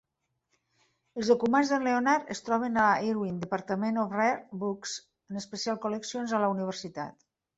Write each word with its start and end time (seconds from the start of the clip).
Els 1.19 1.27
documents 1.31 1.73
d"en 1.73 1.83
Leonard 1.87 2.31
es 2.37 2.41
troben 2.47 2.79
a 2.85 2.87
l"Irvin 3.03 3.37
Department 3.45 4.01
of 4.05 4.15
Rare 4.17 4.57
Books 4.65 4.97
and 5.35 5.43
Special 5.49 5.79
Collections 5.87 6.37
e 6.39 6.43
la 6.45 6.49
universitat. 6.57 7.25